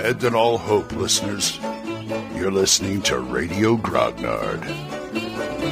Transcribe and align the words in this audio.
Abandon 0.00 0.34
all 0.34 0.56
hope, 0.56 0.92
listeners. 0.92 1.60
You're 2.34 2.50
listening 2.50 3.02
to 3.02 3.18
Radio 3.18 3.76
Grognard, 3.76 4.62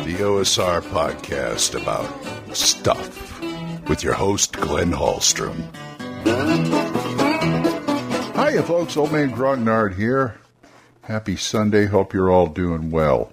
the 0.04 0.16
OSR 0.16 0.82
podcast 0.82 1.80
about 1.80 2.54
stuff 2.54 3.40
with 3.88 4.04
your 4.04 4.12
host, 4.12 4.52
Glenn 4.52 4.92
Hallstrom. 4.92 5.56
Hiya, 8.34 8.64
folks. 8.64 8.98
Old 8.98 9.12
Man 9.12 9.30
Grognard 9.30 9.96
here. 9.96 10.38
Happy 11.04 11.34
Sunday. 11.34 11.86
Hope 11.86 12.12
you're 12.12 12.30
all 12.30 12.48
doing 12.48 12.90
well. 12.90 13.32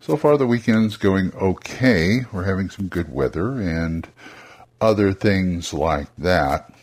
So 0.00 0.18
far, 0.18 0.36
the 0.36 0.46
weekend's 0.46 0.98
going 0.98 1.32
okay. 1.32 2.26
We're 2.30 2.44
having 2.44 2.68
some 2.68 2.88
good 2.88 3.10
weather 3.10 3.58
and 3.58 4.06
other 4.82 5.14
things 5.14 5.72
like 5.72 6.14
that. 6.18 6.74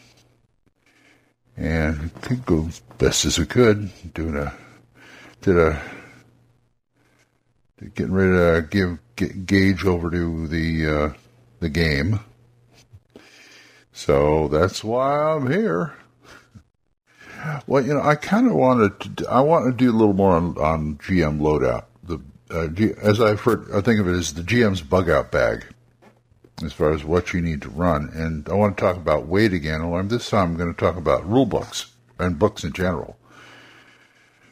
And 1.58 2.06
it 2.06 2.22
could 2.22 2.46
go 2.46 2.70
best 2.98 3.26
as 3.26 3.40
we 3.40 3.46
could. 3.46 3.92
Doing 4.14 4.36
a, 4.36 4.54
did 5.42 5.58
a, 5.58 5.82
getting 7.94 8.14
ready 8.14 8.32
to 8.62 8.68
give 8.68 9.00
get, 9.16 9.46
Gage 9.46 9.86
over 9.86 10.10
to 10.10 10.48
the 10.48 10.88
uh, 10.88 11.14
the 11.60 11.70
game. 11.70 12.20
So 13.94 14.50
that's 14.50 14.84
why 14.84 15.18
I'm 15.18 15.50
here. 15.50 15.94
Well, 17.68 17.86
you 17.86 17.94
know, 17.94 18.02
I 18.02 18.16
kind 18.16 18.48
of 18.48 18.54
wanted 18.54 19.18
to. 19.18 19.30
I 19.30 19.40
want 19.42 19.66
to 19.66 19.72
do 19.72 19.92
a 19.92 19.96
little 19.96 20.14
more 20.14 20.36
on, 20.36 20.58
on 20.58 20.98
GM 20.98 21.40
loadout. 21.40 21.86
The 22.04 22.20
uh, 22.50 22.68
G, 22.68 22.92
as 23.02 23.22
I've 23.22 23.42
heard, 23.42 23.68
I 23.74 23.82
think 23.82 24.00
of 24.00 24.08
it 24.08 24.14
as 24.14 24.34
the 24.34 24.42
GM's 24.42 24.82
bug 24.82 25.10
out 25.10 25.32
bag, 25.32 25.66
as 26.64 26.72
far 26.74 26.94
as 26.94 27.04
what 27.04 27.34
you 27.34 27.42
need 27.42 27.62
to 27.62 27.70
run. 27.70 28.10
And 28.14 28.48
I 28.48 28.54
want 28.54 28.78
to 28.78 28.82
talk 28.82 28.96
about 28.96 29.28
weight 29.28 29.54
again. 29.54 30.08
This 30.08 30.30
time, 30.30 30.52
I'm 30.52 30.58
going 30.58 30.74
to 30.74 30.80
talk 30.80 30.96
about 30.96 31.30
rule 31.30 31.46
books 31.46 31.92
and 32.18 32.40
books 32.40 32.64
in 32.64 32.72
general, 32.72 33.18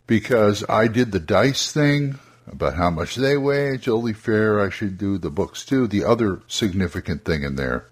because 0.05 0.65
I 0.67 0.87
did 0.87 1.11
the 1.11 1.19
dice 1.19 1.71
thing 1.71 2.19
about 2.45 2.75
how 2.75 2.89
much 2.89 3.15
they 3.15 3.37
weigh. 3.37 3.75
It's 3.75 3.87
only 3.87 4.11
fair 4.11 4.59
I 4.59 4.69
should 4.69 4.97
do 4.97 5.17
the 5.17 5.29
books 5.29 5.65
too. 5.65 5.87
The 5.87 6.03
other 6.03 6.41
significant 6.47 7.23
thing 7.23 7.43
in 7.43 7.55
there, 7.55 7.87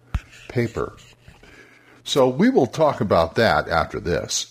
paper. 0.49 0.97
So 2.03 2.27
we 2.27 2.49
will 2.49 2.67
talk 2.67 2.99
about 2.99 3.35
that 3.35 3.69
after 3.69 4.01
this. 4.01 4.50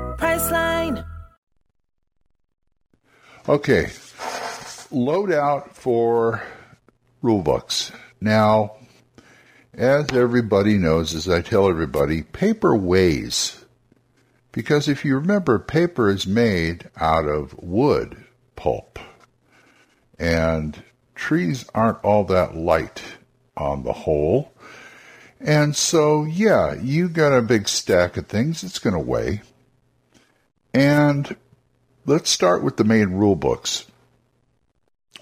Okay, 3.51 3.87
loadout 4.93 5.73
for 5.73 6.41
rulebooks. 7.21 7.93
Now, 8.21 8.77
as 9.73 10.09
everybody 10.13 10.77
knows, 10.77 11.13
as 11.13 11.27
I 11.27 11.41
tell 11.41 11.67
everybody, 11.67 12.23
paper 12.23 12.77
weighs. 12.77 13.65
Because 14.53 14.87
if 14.87 15.03
you 15.03 15.15
remember, 15.15 15.59
paper 15.59 16.09
is 16.09 16.25
made 16.25 16.89
out 16.95 17.27
of 17.27 17.53
wood 17.61 18.23
pulp. 18.55 18.97
And 20.17 20.81
trees 21.13 21.65
aren't 21.75 22.01
all 22.05 22.23
that 22.23 22.55
light 22.55 23.01
on 23.57 23.83
the 23.83 23.91
whole. 23.91 24.53
And 25.41 25.75
so, 25.75 26.23
yeah, 26.23 26.75
you 26.75 27.09
got 27.09 27.37
a 27.37 27.41
big 27.41 27.67
stack 27.67 28.15
of 28.15 28.27
things, 28.27 28.63
it's 28.63 28.79
going 28.79 28.93
to 28.93 28.99
weigh. 28.99 29.41
And 30.73 31.35
let's 32.05 32.29
start 32.29 32.63
with 32.63 32.77
the 32.77 32.83
main 32.83 33.11
rule 33.11 33.35
books. 33.35 33.85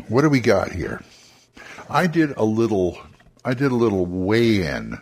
What 0.07 0.21
do 0.21 0.29
we 0.29 0.39
got 0.39 0.71
here? 0.71 1.03
I 1.89 2.07
did 2.07 2.31
a 2.37 2.43
little 2.43 2.99
I 3.43 3.53
did 3.53 3.71
a 3.71 3.75
little 3.75 4.05
weigh 4.05 4.65
in 4.65 4.99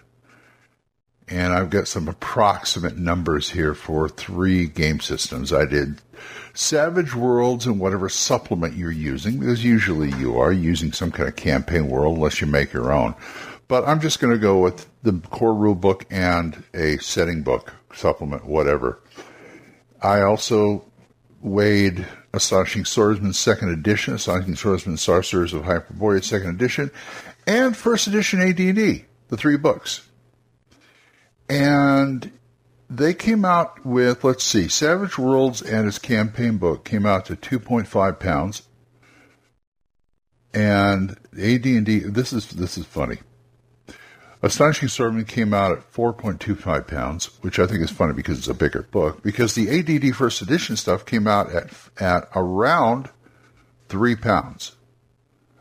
and 1.28 1.54
I've 1.54 1.70
got 1.70 1.88
some 1.88 2.08
approximate 2.08 2.98
numbers 2.98 3.50
here 3.50 3.74
for 3.74 4.08
three 4.08 4.66
game 4.68 5.00
systems. 5.00 5.52
I 5.52 5.66
did 5.66 6.02
Savage 6.54 7.14
Worlds 7.14 7.66
and 7.66 7.80
whatever 7.80 8.08
supplement 8.10 8.76
you're 8.76 8.92
using, 8.92 9.38
because 9.40 9.64
usually 9.64 10.10
you 10.14 10.40
are 10.40 10.54
using 10.54 10.94
some 10.94 11.12
kind 11.12 11.28
of 11.28 11.36
campaign 11.36 11.90
world 11.90 12.16
unless 12.16 12.40
you 12.40 12.48
make 12.48 12.72
your 12.72 12.92
own. 12.92 13.14
But 13.68 13.86
I'm 13.88 14.00
just 14.00 14.22
going 14.22 14.34
to 14.34 14.40
go 14.40 14.60
with 14.60 14.88
the 15.04 15.12
core 15.30 15.54
rule 15.54 15.76
book 15.76 16.06
and 16.10 16.64
a 16.74 16.98
setting 16.98 17.44
book, 17.44 17.74
supplement, 17.94 18.46
whatever. 18.46 19.02
I 20.02 20.22
also 20.22 20.86
weighed 21.42 22.06
Astonishing 22.34 22.86
Swordsmen 22.86 23.34
Second 23.34 23.70
Edition, 23.70 24.16
Astonishing 24.16 24.56
Swordsmen 24.56 24.98
Sorcerers 24.98 25.54
of 25.54 25.64
Hyperborea 25.64 26.24
Second 26.24 26.50
Edition, 26.50 26.92
and 27.46 27.76
First 27.76 28.08
Edition 28.08 28.42
AD&D, 28.42 29.06
the 29.30 29.38
three 29.38 29.58
books. 29.58 30.08
And 31.50 32.32
they 32.90 33.14
came 33.14 33.46
out 33.46 33.86
with, 33.86 34.24
let's 34.24 34.44
see, 34.44 34.68
Savage 34.68 35.18
Worlds 35.18 35.62
and 35.62 35.88
its 35.88 36.00
campaign 36.00 36.58
book 36.58 36.86
came 36.86 37.06
out 37.06 37.26
to 37.26 37.36
2.5 37.36 38.20
pounds. 38.20 38.64
And 40.54 41.12
AD&D, 41.34 42.00
this 42.00 42.34
is 42.34 42.50
this 42.50 42.78
is 42.78 42.86
funny. 42.86 43.20
Astonishing 44.44 44.88
Swordsmen 44.88 45.26
came 45.26 45.54
out 45.54 45.72
at 45.72 45.92
4.25 45.92 46.88
pounds, 46.88 47.26
which 47.42 47.58
I 47.58 47.66
think 47.66 47.82
is 47.82 47.90
funny 47.90 48.14
because 48.14 48.38
it's 48.38 48.48
a 48.48 48.54
bigger 48.54 48.84
book. 48.84 49.24
Because 49.24 49.56
the 49.56 49.70
ADD 49.80 50.16
first 50.16 50.42
edition 50.42 50.76
stuff 50.76 51.06
came 51.06 51.28
out 51.28 51.52
at 51.52 51.72
at 52.00 52.30
around 52.36 53.10
three 53.90 54.16
pounds. 54.16 54.76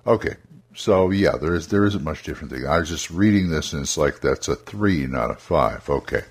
Okay, 0.07 0.37
so 0.75 1.11
yeah, 1.11 1.37
there 1.41 1.55
is 1.55 1.69
there 1.69 1.87
isn't 1.87 2.05
much 2.05 2.23
different 2.23 2.53
thing. 2.53 2.67
I 2.67 2.79
was 2.79 2.91
just 2.91 3.11
reading 3.11 3.49
this 3.49 3.73
and 3.73 3.83
it's 3.83 3.97
like 3.97 4.21
that's 4.21 4.49
a 4.49 4.57
three, 4.57 5.07
not 5.07 5.31
a 5.31 5.35
five. 5.35 5.89
Okay, 5.89 6.23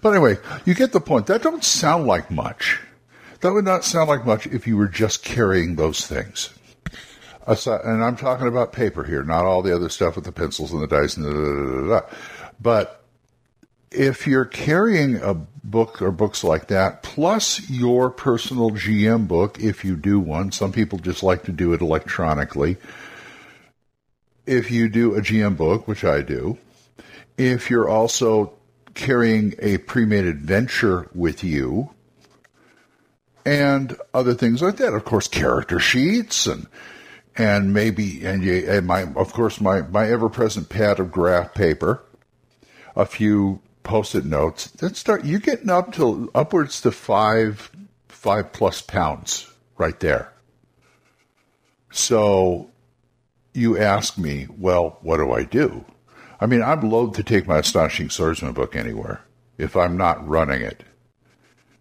but 0.00 0.10
anyway, 0.10 0.36
you 0.64 0.74
get 0.74 0.92
the 0.92 1.00
point. 1.00 1.26
That 1.26 1.42
don't 1.42 1.64
sound 1.64 2.06
like 2.06 2.30
much. 2.30 2.78
That 3.40 3.52
would 3.52 3.64
not 3.64 3.84
sound 3.84 4.08
like 4.08 4.24
much 4.24 4.46
if 4.46 4.66
you 4.66 4.76
were 4.76 4.88
just 4.88 5.24
carrying 5.24 5.74
those 5.74 6.06
things 6.06 6.50
and 7.46 8.04
I'm 8.04 8.16
talking 8.16 8.46
about 8.46 8.72
paper 8.72 9.04
here, 9.04 9.22
not 9.22 9.44
all 9.44 9.62
the 9.62 9.74
other 9.74 9.88
stuff 9.88 10.16
with 10.16 10.24
the 10.24 10.32
pencils 10.32 10.72
and 10.72 10.82
the 10.82 10.86
dice 10.86 11.16
and 11.16 11.26
da, 11.26 11.32
da, 11.32 11.80
da, 11.80 12.00
da, 12.00 12.16
But 12.60 13.04
if 13.90 14.26
you're 14.26 14.44
carrying 14.44 15.16
a 15.16 15.34
book 15.34 16.02
or 16.02 16.10
books 16.10 16.42
like 16.42 16.68
that, 16.68 17.02
plus 17.02 17.68
your 17.70 18.10
personal 18.10 18.70
GM 18.70 19.28
book, 19.28 19.60
if 19.60 19.84
you 19.84 19.96
do 19.96 20.18
one, 20.18 20.52
some 20.52 20.72
people 20.72 20.98
just 20.98 21.22
like 21.22 21.44
to 21.44 21.52
do 21.52 21.72
it 21.72 21.80
electronically. 21.80 22.76
If 24.46 24.70
you 24.70 24.88
do 24.88 25.14
a 25.14 25.20
GM 25.20 25.56
book, 25.56 25.86
which 25.88 26.04
I 26.04 26.22
do, 26.22 26.58
if 27.38 27.70
you're 27.70 27.88
also 27.88 28.52
carrying 28.94 29.54
a 29.58 29.78
pre-made 29.78 30.26
adventure 30.26 31.08
with 31.14 31.42
you, 31.42 31.90
and 33.46 33.96
other 34.12 34.34
things 34.34 34.62
like 34.62 34.76
that, 34.76 34.94
of 34.94 35.04
course, 35.04 35.28
character 35.28 35.78
sheets 35.78 36.46
and 36.46 36.66
and 37.36 37.72
maybe 37.72 38.24
and, 38.24 38.42
you, 38.42 38.66
and 38.68 38.86
my 38.86 39.02
of 39.16 39.32
course 39.32 39.60
my 39.60 39.82
my 39.82 40.08
ever 40.08 40.28
present 40.28 40.68
pad 40.68 41.00
of 41.00 41.10
graph 41.10 41.54
paper, 41.54 42.04
a 42.96 43.06
few 43.06 43.60
post-it 43.82 44.24
notes. 44.24 44.70
Then 44.70 44.94
start 44.94 45.24
you're 45.24 45.40
getting 45.40 45.70
up 45.70 45.92
to 45.94 46.30
upwards 46.34 46.80
to 46.82 46.90
five 46.90 47.70
five 48.08 48.52
plus 48.52 48.82
pounds 48.82 49.52
right 49.76 49.98
there. 50.00 50.32
So 51.90 52.70
you 53.52 53.78
ask 53.78 54.18
me, 54.18 54.48
well, 54.58 54.98
what 55.02 55.18
do 55.18 55.32
I 55.32 55.44
do? 55.44 55.84
I 56.40 56.46
mean, 56.46 56.62
I'm 56.62 56.90
loath 56.90 57.14
to 57.16 57.22
take 57.22 57.46
my 57.46 57.58
astonishing 57.58 58.10
swordsmen 58.10 58.52
book 58.52 58.74
anywhere 58.74 59.22
if 59.56 59.76
I'm 59.76 59.96
not 59.96 60.26
running 60.28 60.60
it 60.60 60.82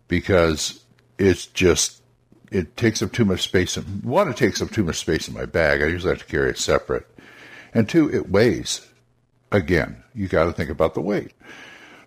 because 0.07 0.83
it's 1.18 1.48
just 1.48 2.03
it 2.54 2.78
takes 2.78 3.02
up 3.02 3.12
too 3.12 3.26
much 3.26 3.42
space. 3.42 3.76
In, 3.76 3.84
one, 4.04 4.30
it 4.30 4.38
takes 4.38 4.62
up 4.62 4.70
too 4.70 4.84
much 4.84 4.98
space 4.98 5.28
in 5.28 5.34
my 5.34 5.46
bag. 5.46 5.82
I 5.82 5.88
usually 5.88 6.14
have 6.14 6.22
to 6.22 6.32
carry 6.32 6.52
it 6.52 6.60
separate. 6.60 7.08
And 7.74 7.90
two, 7.90 8.14
it 8.14 8.30
weighs. 8.30 8.88
Again, 9.52 10.04
you 10.14 10.28
got 10.28 10.46
to 10.46 10.54
think 10.54 10.70
about 10.70 10.94
the 10.94 11.02
weight. 11.02 11.32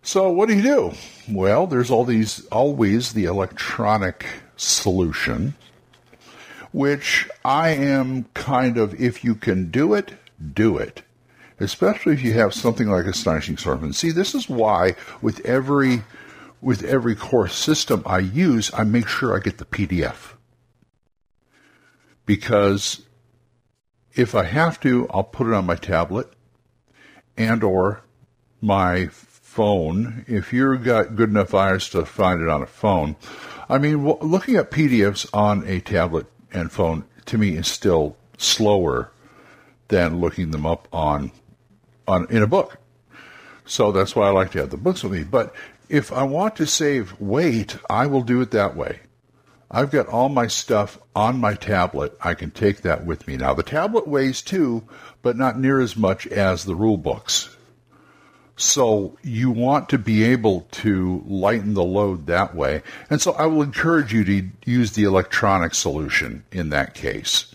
So 0.02 0.30
what 0.30 0.48
do 0.48 0.54
you 0.54 0.62
do? 0.62 0.92
Well, 1.28 1.66
there's 1.66 1.90
all 1.90 2.04
these, 2.04 2.46
always 2.46 3.12
the 3.12 3.24
electronic 3.24 4.24
solution, 4.56 5.54
which 6.70 7.28
I 7.44 7.70
am 7.70 8.26
kind 8.34 8.78
of, 8.78 9.00
if 9.00 9.24
you 9.24 9.34
can 9.34 9.72
do 9.72 9.94
it, 9.94 10.12
do 10.54 10.78
it. 10.78 11.02
Especially 11.58 12.12
if 12.12 12.22
you 12.22 12.34
have 12.34 12.54
something 12.54 12.88
like 12.88 13.06
Astonishing 13.06 13.56
Swordsmen. 13.56 13.94
See, 13.94 14.12
this 14.12 14.34
is 14.34 14.48
why 14.48 14.94
with 15.20 15.40
every 15.44 16.04
with 16.60 16.84
every 16.84 17.14
course 17.14 17.54
system 17.54 18.02
I 18.06 18.18
use, 18.18 18.70
I 18.74 18.84
make 18.84 19.08
sure 19.08 19.36
I 19.36 19.40
get 19.40 19.58
the 19.58 19.64
PDF. 19.64 20.35
Because 22.26 23.02
if 24.14 24.34
I 24.34 24.44
have 24.44 24.80
to, 24.80 25.06
I'll 25.10 25.24
put 25.24 25.46
it 25.46 25.54
on 25.54 25.66
my 25.66 25.76
tablet 25.76 26.32
and 27.36 27.62
or 27.62 28.02
my 28.60 29.06
phone. 29.06 30.24
If 30.26 30.52
you've 30.52 30.84
got 30.84 31.16
good 31.16 31.30
enough 31.30 31.54
eyes 31.54 31.88
to 31.90 32.04
find 32.04 32.42
it 32.42 32.48
on 32.48 32.62
a 32.62 32.66
phone, 32.66 33.16
I 33.68 33.78
mean, 33.78 34.04
looking 34.04 34.56
at 34.56 34.70
PDFs 34.70 35.28
on 35.32 35.66
a 35.66 35.80
tablet 35.80 36.26
and 36.52 36.70
phone 36.70 37.04
to 37.26 37.38
me 37.38 37.56
is 37.56 37.66
still 37.66 38.16
slower 38.38 39.12
than 39.88 40.20
looking 40.20 40.50
them 40.50 40.66
up 40.66 40.88
on 40.92 41.32
on 42.08 42.26
in 42.30 42.42
a 42.42 42.46
book. 42.46 42.78
So 43.64 43.90
that's 43.92 44.14
why 44.14 44.28
I 44.28 44.30
like 44.30 44.52
to 44.52 44.60
have 44.60 44.70
the 44.70 44.76
books 44.76 45.02
with 45.02 45.12
me. 45.12 45.24
But 45.24 45.54
if 45.88 46.12
I 46.12 46.22
want 46.22 46.56
to 46.56 46.66
save 46.66 47.18
weight, 47.20 47.76
I 47.90 48.06
will 48.06 48.22
do 48.22 48.40
it 48.40 48.52
that 48.52 48.76
way. 48.76 49.00
I've 49.70 49.90
got 49.90 50.06
all 50.06 50.28
my 50.28 50.46
stuff 50.46 50.98
on 51.14 51.40
my 51.40 51.54
tablet. 51.54 52.16
I 52.20 52.34
can 52.34 52.50
take 52.50 52.82
that 52.82 53.04
with 53.04 53.26
me. 53.26 53.36
Now, 53.36 53.54
the 53.54 53.62
tablet 53.62 54.06
weighs 54.06 54.42
too, 54.42 54.84
but 55.22 55.36
not 55.36 55.58
near 55.58 55.80
as 55.80 55.96
much 55.96 56.26
as 56.26 56.64
the 56.64 56.76
rule 56.76 56.96
books. 56.96 57.56
So 58.56 59.18
you 59.22 59.50
want 59.50 59.90
to 59.90 59.98
be 59.98 60.24
able 60.24 60.62
to 60.72 61.22
lighten 61.26 61.74
the 61.74 61.84
load 61.84 62.26
that 62.26 62.54
way. 62.54 62.82
And 63.10 63.20
so 63.20 63.32
I 63.32 63.46
will 63.46 63.62
encourage 63.62 64.14
you 64.14 64.24
to 64.24 64.48
use 64.64 64.92
the 64.92 65.04
electronic 65.04 65.74
solution 65.74 66.44
in 66.50 66.70
that 66.70 66.94
case. 66.94 67.54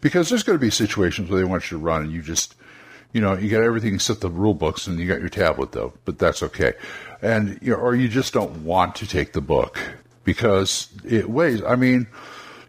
Because 0.00 0.28
there's 0.28 0.42
going 0.42 0.58
to 0.58 0.64
be 0.64 0.70
situations 0.70 1.30
where 1.30 1.40
they 1.40 1.48
want 1.48 1.70
you 1.70 1.78
to 1.78 1.82
run 1.82 2.02
and 2.02 2.12
you 2.12 2.20
just, 2.20 2.56
you 3.12 3.22
know, 3.22 3.32
you 3.34 3.48
got 3.48 3.62
everything 3.62 3.94
except 3.94 4.20
the 4.20 4.28
rule 4.28 4.52
books 4.52 4.86
and 4.86 4.98
you 4.98 5.08
got 5.08 5.20
your 5.20 5.30
tablet 5.30 5.72
though, 5.72 5.94
but 6.04 6.18
that's 6.18 6.42
okay. 6.42 6.74
And, 7.22 7.58
you 7.62 7.70
know, 7.70 7.78
or 7.78 7.94
you 7.94 8.08
just 8.08 8.34
don't 8.34 8.64
want 8.64 8.96
to 8.96 9.06
take 9.06 9.32
the 9.32 9.40
book 9.40 9.78
because 10.24 10.88
it 11.04 11.30
weighs. 11.30 11.62
I 11.62 11.76
mean, 11.76 12.06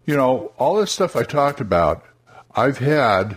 you 0.05 0.15
know, 0.15 0.53
all 0.57 0.75
this 0.75 0.91
stuff 0.91 1.15
I 1.15 1.23
talked 1.23 1.61
about, 1.61 2.05
I've 2.55 2.77
had 2.77 3.35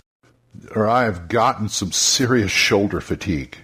or 0.75 0.87
I 0.87 1.03
have 1.05 1.27
gotten 1.29 1.69
some 1.69 1.91
serious 1.91 2.51
shoulder 2.51 2.99
fatigue 2.99 3.57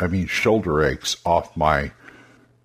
I 0.00 0.06
mean, 0.06 0.26
shoulder 0.26 0.82
aches 0.84 1.16
off 1.24 1.56
my 1.56 1.92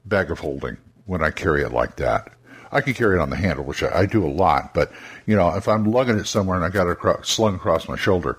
bag 0.05 0.31
of 0.31 0.39
holding 0.39 0.77
when 1.05 1.23
I 1.23 1.31
carry 1.31 1.63
it 1.63 1.71
like 1.71 1.97
that. 1.97 2.31
I 2.71 2.81
can 2.81 2.93
carry 2.93 3.17
it 3.17 3.21
on 3.21 3.29
the 3.29 3.35
handle, 3.35 3.65
which 3.65 3.83
I, 3.83 4.01
I 4.01 4.05
do 4.05 4.25
a 4.25 4.27
lot, 4.27 4.73
but 4.73 4.91
you 5.25 5.35
know, 5.35 5.55
if 5.55 5.67
I'm 5.67 5.91
lugging 5.91 6.17
it 6.17 6.25
somewhere 6.25 6.55
and 6.55 6.65
I 6.65 6.69
got 6.69 6.87
it 6.87 6.91
across, 6.91 7.29
slung 7.29 7.55
across 7.55 7.87
my 7.87 7.95
shoulder, 7.95 8.37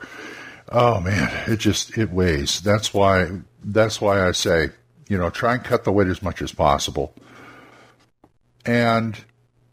oh 0.70 1.00
man, 1.00 1.30
it 1.46 1.58
just 1.58 1.96
it 1.96 2.10
weighs. 2.10 2.60
That's 2.60 2.92
why 2.92 3.30
that's 3.62 4.00
why 4.00 4.26
I 4.26 4.32
say, 4.32 4.70
you 5.08 5.18
know, 5.18 5.30
try 5.30 5.54
and 5.54 5.62
cut 5.64 5.84
the 5.84 5.92
weight 5.92 6.08
as 6.08 6.22
much 6.22 6.42
as 6.42 6.52
possible. 6.52 7.14
And 8.64 9.22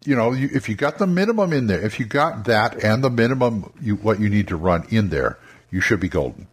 you 0.05 0.15
know, 0.15 0.31
you, 0.31 0.49
if 0.51 0.67
you 0.67 0.75
got 0.75 0.97
the 0.97 1.07
minimum 1.07 1.53
in 1.53 1.67
there, 1.67 1.81
if 1.81 1.99
you 1.99 2.05
got 2.05 2.45
that 2.45 2.83
and 2.83 3.03
the 3.03 3.09
minimum 3.09 3.71
you, 3.79 3.95
what 3.95 4.19
you 4.19 4.29
need 4.29 4.47
to 4.47 4.55
run 4.55 4.85
in 4.89 5.09
there, 5.09 5.37
you 5.69 5.79
should 5.79 5.99
be 5.99 6.09
golden. 6.09 6.47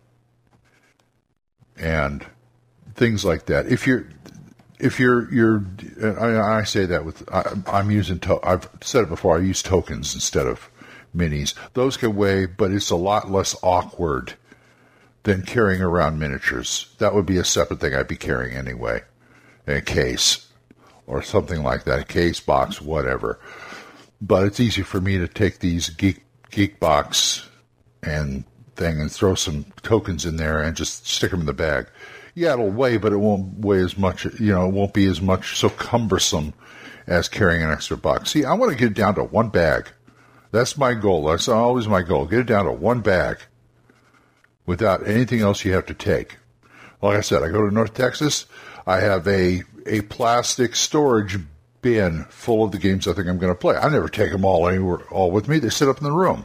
And 1.76 2.26
things 2.94 3.24
like 3.24 3.46
that. 3.46 3.66
If 3.66 3.86
you're 3.86 4.06
if 4.78 5.00
you're 5.00 5.32
you're 5.32 5.64
I, 6.20 6.64
say 6.64 6.84
that 6.86 7.04
with 7.04 7.28
I, 7.32 7.78
am 7.78 7.90
using 7.90 8.18
to, 8.20 8.38
I've 8.42 8.68
said 8.80 9.04
it 9.04 9.08
before. 9.08 9.36
I 9.36 9.40
use 9.40 9.62
tokens 9.62 10.14
instead 10.14 10.46
of 10.46 10.68
minis. 11.16 11.54
Those 11.72 11.96
can 11.96 12.16
weigh, 12.16 12.46
but 12.46 12.70
it's 12.70 12.90
a 12.90 12.96
lot 12.96 13.30
less 13.30 13.56
awkward 13.62 14.34
than 15.22 15.42
carrying 15.42 15.80
around 15.80 16.18
miniatures. 16.18 16.94
That 16.98 17.14
would 17.14 17.26
be 17.26 17.38
a 17.38 17.44
separate 17.44 17.80
thing 17.80 17.94
I'd 17.94 18.08
be 18.08 18.16
carrying 18.16 18.56
anyway, 18.56 19.02
in 19.66 19.74
a 19.76 19.80
case 19.80 20.47
or 21.08 21.22
something 21.22 21.64
like 21.64 21.82
that, 21.84 21.98
a 21.98 22.04
case 22.04 22.38
box, 22.38 22.80
whatever. 22.80 23.40
But 24.20 24.46
it's 24.46 24.60
easy 24.60 24.82
for 24.82 25.00
me 25.00 25.18
to 25.18 25.26
take 25.26 25.58
these 25.58 25.88
geek 25.88 26.22
geek 26.50 26.78
box 26.78 27.48
and 28.04 28.44
thing 28.76 29.00
and 29.00 29.10
throw 29.10 29.34
some 29.34 29.64
tokens 29.82 30.24
in 30.24 30.36
there 30.36 30.62
and 30.62 30.76
just 30.76 31.06
stick 31.08 31.32
them 31.32 31.40
in 31.40 31.46
the 31.46 31.52
bag 31.52 31.88
yeah, 32.38 32.52
it'll 32.52 32.70
weigh, 32.70 32.98
but 32.98 33.12
it 33.12 33.16
won't 33.16 33.58
weigh 33.58 33.80
as 33.80 33.98
much. 33.98 34.24
You 34.24 34.52
know, 34.52 34.68
it 34.68 34.72
won't 34.72 34.94
be 34.94 35.06
as 35.06 35.20
much 35.20 35.58
so 35.58 35.68
cumbersome 35.68 36.54
as 37.08 37.28
carrying 37.28 37.64
an 37.64 37.70
extra 37.72 37.96
box. 37.96 38.30
See, 38.30 38.44
I 38.44 38.52
want 38.52 38.70
to 38.70 38.78
get 38.78 38.92
it 38.92 38.94
down 38.94 39.16
to 39.16 39.24
one 39.24 39.48
bag. 39.48 39.88
That's 40.52 40.78
my 40.78 40.94
goal. 40.94 41.24
That's 41.24 41.48
always 41.48 41.88
my 41.88 42.02
goal. 42.02 42.26
Get 42.26 42.40
it 42.40 42.46
down 42.46 42.66
to 42.66 42.72
one 42.72 43.00
bag 43.00 43.38
without 44.66 45.06
anything 45.06 45.40
else 45.40 45.64
you 45.64 45.72
have 45.72 45.86
to 45.86 45.94
take. 45.94 46.36
Like 47.02 47.18
I 47.18 47.22
said, 47.22 47.42
I 47.42 47.48
go 47.48 47.66
to 47.66 47.74
North 47.74 47.94
Texas. 47.94 48.46
I 48.86 49.00
have 49.00 49.26
a 49.26 49.64
a 49.88 50.02
plastic 50.02 50.76
storage 50.76 51.38
bin 51.80 52.24
full 52.28 52.64
of 52.64 52.72
the 52.72 52.78
games 52.78 53.06
I 53.06 53.12
think 53.12 53.28
I'm 53.28 53.38
going 53.38 53.52
to 53.52 53.58
play. 53.58 53.76
I 53.76 53.88
never 53.88 54.08
take 54.08 54.32
them 54.32 54.44
all 54.44 54.68
anywhere 54.68 55.00
all 55.10 55.30
with 55.30 55.48
me. 55.48 55.58
They 55.58 55.70
sit 55.70 55.88
up 55.88 55.98
in 55.98 56.04
the 56.04 56.12
room. 56.12 56.44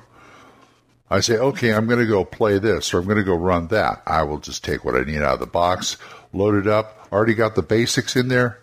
I 1.09 1.19
say, 1.19 1.37
okay, 1.37 1.73
I'm 1.73 1.85
going 1.85 1.99
to 1.99 2.07
go 2.07 2.25
play 2.25 2.57
this 2.57 2.93
or 2.93 2.99
I'm 2.99 3.05
going 3.05 3.17
to 3.17 3.23
go 3.23 3.35
run 3.35 3.67
that. 3.67 4.01
I 4.07 4.23
will 4.23 4.39
just 4.39 4.63
take 4.63 4.83
what 4.83 4.95
I 4.95 5.03
need 5.03 5.21
out 5.21 5.35
of 5.35 5.39
the 5.39 5.45
box, 5.45 5.97
load 6.31 6.55
it 6.55 6.67
up, 6.67 7.07
already 7.11 7.35
got 7.35 7.55
the 7.55 7.61
basics 7.61 8.15
in 8.15 8.29
there. 8.29 8.59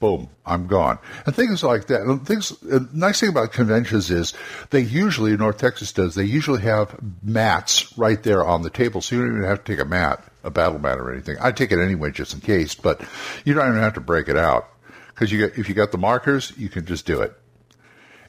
Boom, 0.00 0.30
I'm 0.46 0.66
gone. 0.66 0.98
And 1.26 1.36
things 1.36 1.62
like 1.62 1.86
that. 1.86 2.00
And 2.00 2.26
things, 2.26 2.48
the 2.60 2.88
nice 2.92 3.20
thing 3.20 3.28
about 3.28 3.52
conventions 3.52 4.10
is 4.10 4.32
they 4.70 4.80
usually, 4.80 5.36
North 5.36 5.58
Texas 5.58 5.92
does, 5.92 6.14
they 6.14 6.24
usually 6.24 6.62
have 6.62 6.98
mats 7.22 7.96
right 7.98 8.20
there 8.22 8.44
on 8.44 8.62
the 8.62 8.70
table. 8.70 9.02
So 9.02 9.14
you 9.14 9.22
don't 9.22 9.36
even 9.36 9.48
have 9.48 9.62
to 9.62 9.72
take 9.72 9.80
a 9.80 9.88
mat, 9.88 10.24
a 10.42 10.50
battle 10.50 10.78
mat 10.78 10.98
or 10.98 11.12
anything. 11.12 11.36
I 11.40 11.52
take 11.52 11.70
it 11.70 11.78
anyway 11.78 12.10
just 12.10 12.32
in 12.32 12.40
case, 12.40 12.74
but 12.74 13.02
you 13.44 13.54
don't 13.54 13.68
even 13.68 13.80
have 13.80 13.94
to 13.94 14.00
break 14.00 14.28
it 14.28 14.36
out. 14.36 14.68
Because 15.08 15.30
you 15.30 15.38
get, 15.38 15.58
if 15.58 15.68
you 15.68 15.74
got 15.74 15.92
the 15.92 15.98
markers, 15.98 16.52
you 16.56 16.70
can 16.70 16.86
just 16.86 17.04
do 17.04 17.20
it. 17.20 17.34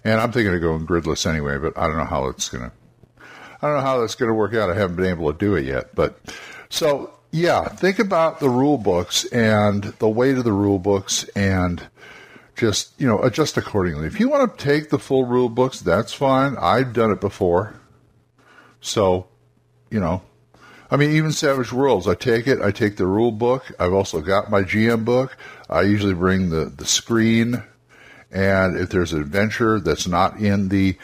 And 0.04 0.20
I'm 0.20 0.34
thinking 0.34 0.54
of 0.54 0.60
going 0.60 0.86
gridless 0.86 1.26
anyway, 1.26 1.58
but 1.58 1.78
I 1.78 1.88
don't 1.88 1.98
know 1.98 2.04
how 2.04 2.28
it's 2.28 2.50
going 2.50 2.70
to 2.70 2.72
I 3.62 3.68
don't 3.68 3.78
know 3.78 3.84
how 3.84 4.00
that's 4.00 4.16
going 4.16 4.30
to 4.30 4.34
work 4.34 4.56
out. 4.56 4.72
I 4.72 4.76
haven't 4.76 4.96
been 4.96 5.06
able 5.06 5.32
to 5.32 5.38
do 5.38 5.56
it 5.56 5.66
yet. 5.66 5.94
But 5.94 6.20
so, 6.70 7.14
yeah, 7.32 7.68
think 7.70 8.00
about 8.00 8.40
the 8.40 8.50
rule 8.50 8.78
books 8.78 9.26
and 9.26 9.84
the 9.84 10.10
weight 10.10 10.38
of 10.38 10.44
the 10.44 10.52
rule 10.52 10.80
books 10.80 11.24
and 11.30 11.82
just, 12.56 12.92
you 13.00 13.08
know, 13.08 13.22
adjust 13.24 13.58
accordingly. 13.58 14.06
If 14.06 14.20
you 14.20 14.30
want 14.30 14.58
to 14.58 14.64
take 14.64 14.90
the 14.90 15.00
full 15.00 15.26
rule 15.26 15.50
books, 15.50 15.80
that's 15.80 16.14
fine. 16.14 16.58
I've 16.60 16.94
done 16.94 17.12
it 17.12 17.22
before. 17.22 17.80
So, 18.82 19.28
you 19.90 20.00
know, 20.00 20.22
I 20.90 20.98
mean, 20.98 21.12
even 21.12 21.32
Savage 21.32 21.72
Worlds, 21.72 22.06
I 22.06 22.16
take 22.16 22.48
it, 22.48 22.62
I 22.62 22.72
take 22.72 22.98
the 22.98 23.08
rule 23.08 23.32
book. 23.32 23.72
I've 23.80 23.94
also 23.94 24.20
got 24.20 24.52
my 24.52 24.64
GM 24.64 25.06
book. 25.06 25.38
I 25.70 25.84
usually 25.84 26.14
bring 26.14 26.50
the, 26.50 26.66
the 26.66 26.86
screen. 26.86 27.64
And 28.30 28.78
if 28.78 28.90
there's 28.90 29.14
an 29.14 29.22
adventure 29.22 29.80
that's 29.80 30.08
not 30.08 30.38
in 30.40 30.68
the 30.68 30.98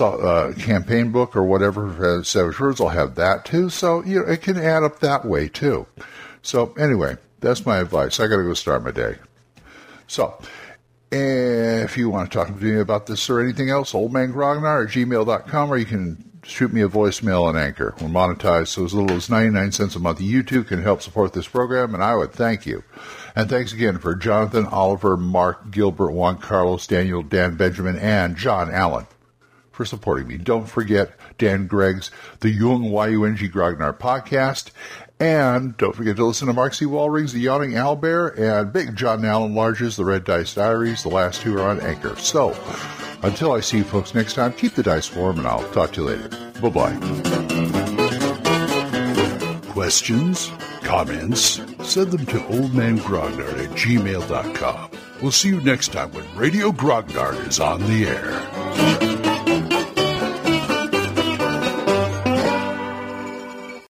uh, 0.00 0.52
campaign 0.58 1.10
book 1.10 1.36
or 1.36 1.44
whatever, 1.44 2.22
Savage 2.24 2.58
Worlds, 2.58 2.80
I'll 2.80 2.88
have 2.88 3.14
that 3.14 3.44
too. 3.44 3.70
So 3.70 4.02
you 4.04 4.20
know, 4.20 4.26
it 4.26 4.42
can 4.42 4.56
add 4.56 4.82
up 4.82 5.00
that 5.00 5.24
way 5.24 5.48
too. 5.48 5.86
So 6.42 6.72
anyway, 6.78 7.16
that's 7.40 7.66
my 7.66 7.78
advice. 7.78 8.20
I 8.20 8.26
got 8.26 8.36
to 8.36 8.44
go 8.44 8.54
start 8.54 8.84
my 8.84 8.90
day. 8.90 9.16
So 10.06 10.40
if 11.10 11.96
you 11.96 12.10
want 12.10 12.30
to 12.30 12.38
talk 12.38 12.48
to 12.48 12.64
me 12.64 12.80
about 12.80 13.06
this 13.06 13.28
or 13.30 13.40
anything 13.40 13.70
else, 13.70 13.92
oldmangrognard 13.92 14.86
at 14.86 14.92
gmail.com, 14.92 15.72
or 15.72 15.76
you 15.76 15.86
can 15.86 16.24
shoot 16.42 16.72
me 16.72 16.80
a 16.82 16.88
voicemail 16.88 17.44
on 17.44 17.56
Anchor. 17.56 17.94
We're 18.00 18.08
monetized, 18.08 18.68
so 18.68 18.84
as 18.84 18.94
little 18.94 19.16
as 19.16 19.28
99 19.28 19.72
cents 19.72 19.96
a 19.96 19.98
month. 19.98 20.20
You 20.20 20.42
too 20.42 20.64
can 20.64 20.82
help 20.82 21.02
support 21.02 21.32
this 21.32 21.48
program, 21.48 21.94
and 21.94 22.02
I 22.02 22.14
would 22.14 22.32
thank 22.32 22.66
you. 22.66 22.82
And 23.36 23.48
thanks 23.48 23.72
again 23.72 23.98
for 23.98 24.14
Jonathan, 24.14 24.66
Oliver, 24.66 25.16
Mark, 25.16 25.70
Gilbert, 25.70 26.12
Juan 26.12 26.38
Carlos, 26.38 26.86
Daniel, 26.86 27.22
Dan 27.22 27.56
Benjamin, 27.56 27.96
and 27.96 28.36
John 28.36 28.70
Allen 28.70 29.06
for 29.78 29.84
supporting 29.84 30.26
me. 30.26 30.36
Don't 30.36 30.68
forget 30.68 31.12
Dan 31.38 31.68
Gregg's 31.68 32.10
The 32.40 32.50
Yung 32.50 32.90
Y-U-N-G 32.90 33.48
Grognard 33.48 34.00
podcast. 34.00 34.72
And 35.20 35.76
don't 35.76 35.94
forget 35.94 36.16
to 36.16 36.24
listen 36.26 36.48
to 36.48 36.52
Mark 36.52 36.74
C. 36.74 36.84
Wallring's 36.84 37.32
The 37.32 37.38
Yawning 37.38 37.70
Owlbear 37.74 38.36
and 38.36 38.72
Big 38.72 38.96
John 38.96 39.24
Allen 39.24 39.54
Large's 39.54 39.94
The 39.94 40.04
Red 40.04 40.24
Dice 40.24 40.52
Diaries. 40.54 41.04
The 41.04 41.10
last 41.10 41.42
two 41.42 41.56
are 41.58 41.68
on 41.68 41.80
Anchor. 41.80 42.16
So, 42.16 42.56
until 43.22 43.52
I 43.52 43.60
see 43.60 43.78
you 43.78 43.84
folks 43.84 44.16
next 44.16 44.34
time, 44.34 44.52
keep 44.52 44.74
the 44.74 44.82
dice 44.82 45.14
warm 45.14 45.38
and 45.38 45.46
I'll 45.46 45.62
talk 45.70 45.92
to 45.92 46.02
you 46.02 46.08
later. 46.08 46.28
Bye 46.60 46.70
bye. 46.70 46.94
Questions? 49.70 50.50
Comments? 50.82 51.60
Send 51.84 52.10
them 52.10 52.26
to 52.26 52.38
oldmangrognard 52.50 53.62
at 53.62 53.70
gmail.com. 53.76 54.90
We'll 55.22 55.30
see 55.30 55.50
you 55.50 55.60
next 55.60 55.92
time 55.92 56.10
when 56.12 56.24
Radio 56.36 56.72
Grognard 56.72 57.46
is 57.46 57.60
on 57.60 57.80
the 57.82 58.06
air. 58.06 59.27